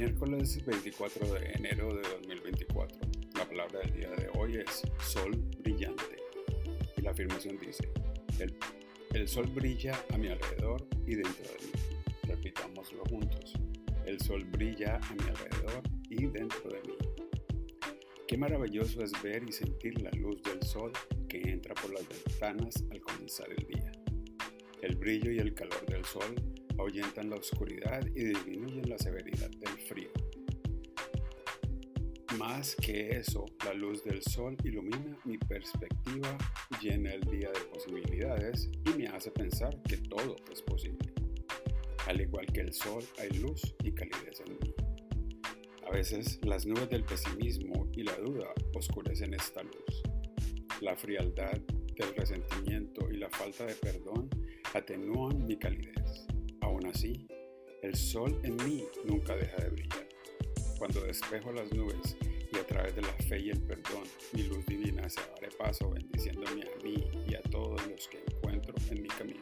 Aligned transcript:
Miércoles 0.00 0.64
24 0.64 1.34
de 1.34 1.52
enero 1.56 1.94
de 1.94 2.00
2024. 2.00 2.98
La 3.36 3.46
palabra 3.46 3.80
del 3.80 3.92
día 3.92 4.08
de 4.08 4.30
hoy 4.34 4.56
es 4.56 4.80
sol 5.04 5.30
brillante. 5.58 6.16
Y 6.96 7.02
la 7.02 7.10
afirmación 7.10 7.58
dice, 7.60 7.86
el, 8.38 8.56
el 9.12 9.28
sol 9.28 9.46
brilla 9.48 10.02
a 10.10 10.16
mi 10.16 10.28
alrededor 10.28 10.86
y 11.06 11.16
dentro 11.16 11.44
de 11.44 11.66
mí. 11.66 11.72
Repitámoslo 12.22 13.04
juntos. 13.10 13.52
El 14.06 14.18
sol 14.22 14.42
brilla 14.44 14.98
a 15.02 15.14
mi 15.16 15.28
alrededor 15.28 15.82
y 16.08 16.26
dentro 16.28 16.70
de 16.70 16.80
mí. 16.80 16.96
Qué 18.26 18.38
maravilloso 18.38 19.04
es 19.04 19.12
ver 19.22 19.44
y 19.46 19.52
sentir 19.52 20.00
la 20.00 20.12
luz 20.12 20.42
del 20.44 20.62
sol 20.62 20.92
que 21.28 21.42
entra 21.42 21.74
por 21.74 21.92
las 21.92 22.08
ventanas 22.08 22.82
al 22.90 23.02
comenzar 23.02 23.50
el 23.50 23.66
día. 23.66 23.92
El 24.80 24.96
brillo 24.96 25.30
y 25.30 25.40
el 25.40 25.52
calor 25.52 25.84
del 25.84 26.06
sol 26.06 26.36
ahuyentan 26.80 27.30
la 27.30 27.36
oscuridad 27.36 28.04
y 28.14 28.24
disminuyen 28.24 28.88
la 28.88 28.98
severidad 28.98 29.50
frío. 29.90 30.10
Más 32.38 32.76
que 32.76 33.10
eso, 33.10 33.44
la 33.64 33.74
luz 33.74 34.04
del 34.04 34.22
sol 34.22 34.56
ilumina 34.62 35.18
mi 35.24 35.36
perspectiva, 35.36 36.38
llena 36.80 37.12
el 37.12 37.22
día 37.22 37.50
de 37.50 37.60
posibilidades 37.72 38.70
y 38.86 38.96
me 38.96 39.08
hace 39.08 39.32
pensar 39.32 39.82
que 39.82 39.96
todo 39.96 40.36
es 40.52 40.62
posible. 40.62 41.12
Al 42.06 42.20
igual 42.20 42.46
que 42.46 42.60
el 42.60 42.72
sol, 42.72 43.02
hay 43.18 43.30
luz 43.40 43.74
y 43.82 43.90
calidez 43.92 44.40
en 44.46 44.52
mí. 44.52 44.74
A 45.86 45.90
veces 45.90 46.38
las 46.44 46.66
nubes 46.66 46.88
del 46.88 47.04
pesimismo 47.04 47.88
y 47.92 48.04
la 48.04 48.16
duda 48.16 48.46
oscurecen 48.74 49.34
esta 49.34 49.62
luz. 49.64 50.02
La 50.80 50.96
frialdad 50.96 51.58
del 51.96 52.14
resentimiento 52.14 53.10
y 53.10 53.16
la 53.16 53.28
falta 53.28 53.66
de 53.66 53.74
perdón 53.74 54.30
atenúan 54.72 55.46
mi 55.46 55.58
calidez. 55.58 56.26
El 57.82 57.96
sol 57.96 58.38
en 58.42 58.56
mí 58.56 58.84
nunca 59.04 59.34
deja 59.34 59.56
de 59.56 59.70
brillar. 59.70 60.06
Cuando 60.78 61.00
despejo 61.00 61.50
las 61.50 61.72
nubes 61.72 62.14
y 62.52 62.58
a 62.58 62.66
través 62.66 62.94
de 62.94 63.00
la 63.00 63.12
fe 63.28 63.40
y 63.40 63.50
el 63.50 63.60
perdón, 63.62 64.04
mi 64.32 64.42
luz 64.42 64.66
divina 64.66 65.08
se 65.08 65.20
abre 65.20 65.48
paso 65.58 65.88
bendiciéndome 65.88 66.62
a 66.62 66.84
mí 66.84 67.10
y 67.26 67.34
a 67.34 67.40
todos 67.42 67.80
los 67.86 68.06
que 68.08 68.18
encuentro 68.18 68.74
en 68.90 69.02
mi 69.02 69.08
camino. 69.08 69.40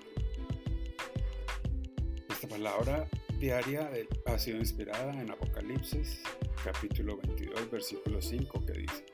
Esta 2.31 2.47
palabra 2.47 3.09
diaria 3.41 3.91
ha 4.27 4.39
sido 4.39 4.59
inspirada 4.59 5.21
en 5.21 5.33
Apocalipsis 5.33 6.21
capítulo 6.63 7.17
22 7.17 7.71
versículo 7.73 8.23
5 8.23 8.67
que 8.67 8.73
dice, 8.73 9.05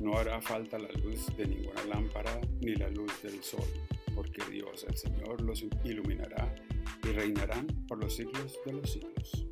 no 0.00 0.16
hará 0.16 0.40
falta 0.40 0.78
la 0.78 0.90
luz 1.02 1.26
de 1.36 1.46
ninguna 1.46 1.84
lámpara 1.84 2.40
ni 2.60 2.74
la 2.76 2.88
luz 2.88 3.12
del 3.22 3.42
sol, 3.42 3.68
porque 4.14 4.42
Dios 4.50 4.86
el 4.88 4.96
Señor 4.96 5.42
los 5.42 5.62
iluminará 5.84 6.54
y 7.02 7.08
reinarán 7.08 7.66
por 7.86 7.98
los 7.98 8.14
siglos 8.14 8.58
de 8.64 8.72
los 8.72 8.90
siglos. 8.90 9.46